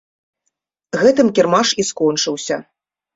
[1.01, 2.57] Гэтым кірмаш і скончыўся.